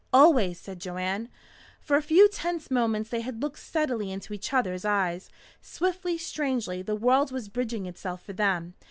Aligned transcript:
"Always," 0.11 0.59
said 0.59 0.79
Joanne. 0.79 1.29
For 1.79 1.95
a 1.95 2.01
few 2.01 2.27
tense 2.27 2.71
moments 2.71 3.11
they 3.11 3.21
had 3.21 3.43
looked 3.43 3.59
steadily 3.59 4.11
into 4.11 4.33
each 4.33 4.51
other's 4.51 4.83
eyes. 4.83 5.29
Swiftly, 5.61 6.17
strangely, 6.17 6.81
the 6.81 6.95
world 6.95 7.31
was 7.31 7.49
bridging 7.49 7.85
itself 7.85 8.23
for 8.23 8.33
them. 8.33 8.73